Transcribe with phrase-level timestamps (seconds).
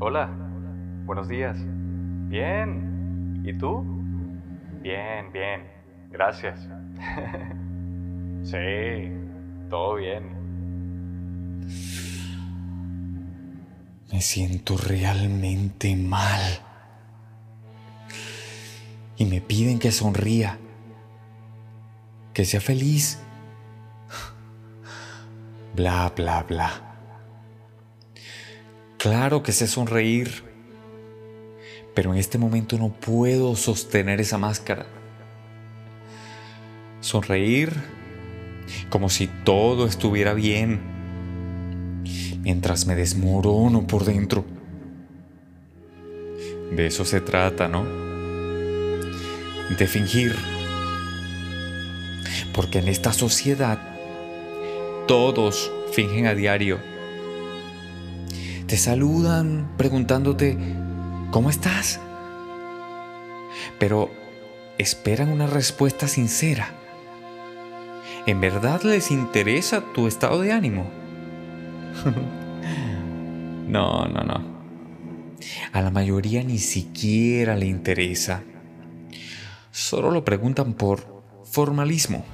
[0.00, 0.30] Hola,
[1.06, 1.56] buenos días.
[2.28, 3.42] Bien.
[3.44, 3.84] ¿Y tú?
[4.80, 5.66] Bien, bien.
[6.12, 6.68] Gracias.
[8.44, 9.10] sí,
[9.68, 10.22] todo bien.
[14.12, 16.42] Me siento realmente mal.
[19.16, 20.58] Y me piden que sonría,
[22.32, 23.20] que sea feliz.
[25.74, 26.87] Bla, bla, bla.
[28.98, 30.42] Claro que sé sonreír,
[31.94, 34.86] pero en este momento no puedo sostener esa máscara.
[37.00, 37.72] Sonreír
[38.90, 40.80] como si todo estuviera bien
[42.42, 44.44] mientras me desmorono por dentro.
[46.72, 47.84] De eso se trata, ¿no?
[49.78, 50.34] De fingir.
[52.52, 53.78] Porque en esta sociedad
[55.06, 56.97] todos fingen a diario.
[58.68, 60.58] Te saludan preguntándote,
[61.30, 62.00] ¿cómo estás?
[63.78, 64.10] Pero
[64.76, 66.68] esperan una respuesta sincera.
[68.26, 70.86] ¿En verdad les interesa tu estado de ánimo?
[73.68, 74.42] No, no, no.
[75.72, 78.42] A la mayoría ni siquiera le interesa.
[79.70, 82.24] Solo lo preguntan por formalismo.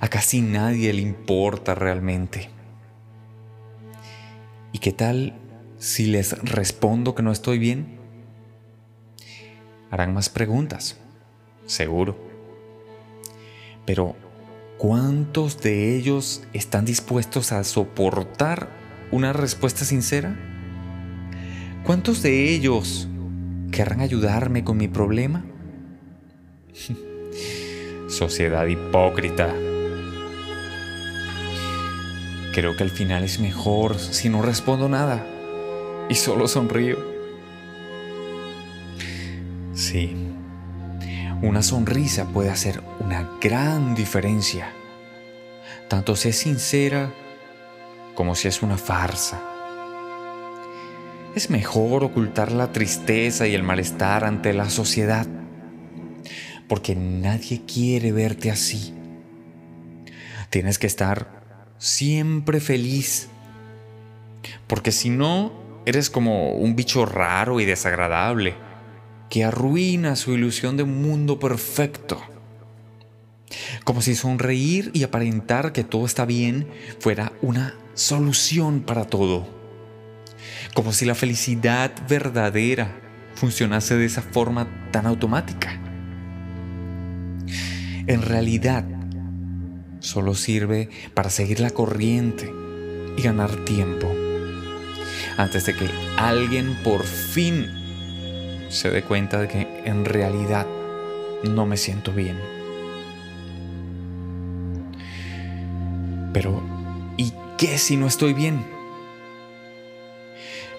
[0.00, 2.50] A casi nadie le importa realmente.
[4.72, 5.34] ¿Y qué tal
[5.78, 7.98] si les respondo que no estoy bien?
[9.90, 10.98] Harán más preguntas,
[11.66, 12.16] seguro.
[13.86, 14.14] Pero,
[14.78, 18.68] ¿cuántos de ellos están dispuestos a soportar
[19.10, 20.36] una respuesta sincera?
[21.84, 23.08] ¿Cuántos de ellos
[23.72, 25.44] querrán ayudarme con mi problema?
[28.08, 29.52] Sociedad hipócrita.
[32.52, 35.24] Creo que al final es mejor si no respondo nada
[36.08, 36.98] y solo sonrío.
[39.72, 40.16] Sí,
[41.42, 44.72] una sonrisa puede hacer una gran diferencia,
[45.88, 47.12] tanto si es sincera
[48.14, 49.40] como si es una farsa.
[51.36, 55.28] Es mejor ocultar la tristeza y el malestar ante la sociedad,
[56.68, 58.92] porque nadie quiere verte así.
[60.50, 61.40] Tienes que estar
[61.80, 63.28] siempre feliz,
[64.68, 65.52] porque si no,
[65.86, 68.54] eres como un bicho raro y desagradable,
[69.28, 72.22] que arruina su ilusión de un mundo perfecto.
[73.84, 76.68] Como si sonreír y aparentar que todo está bien
[77.00, 79.48] fuera una solución para todo.
[80.74, 83.00] Como si la felicidad verdadera
[83.34, 85.80] funcionase de esa forma tan automática.
[88.06, 88.84] En realidad,
[90.00, 92.52] solo sirve para seguir la corriente
[93.16, 94.12] y ganar tiempo
[95.36, 97.66] antes de que alguien por fin
[98.68, 100.66] se dé cuenta de que en realidad
[101.44, 102.38] no me siento bien.
[106.32, 106.62] Pero
[107.60, 108.64] qué si no estoy bien?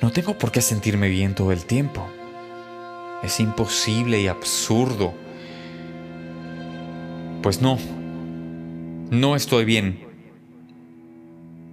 [0.00, 2.08] No tengo por qué sentirme bien todo el tiempo.
[3.22, 5.12] Es imposible y absurdo.
[7.42, 7.78] Pues no,
[9.10, 10.08] no estoy bien.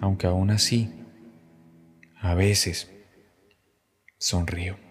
[0.00, 0.90] Aunque aún así,
[2.20, 2.90] a veces
[4.18, 4.87] sonrío.